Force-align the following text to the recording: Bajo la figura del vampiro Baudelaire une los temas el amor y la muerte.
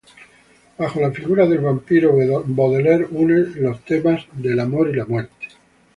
Bajo 0.79 0.99
la 0.99 1.11
figura 1.11 1.45
del 1.47 1.59
vampiro 1.59 2.11
Baudelaire 2.45 3.05
une 3.11 3.35
los 3.61 3.85
temas 3.85 4.25
el 4.43 4.59
amor 4.59 4.89
y 4.89 4.93
la 4.95 5.05
muerte. 5.05 5.45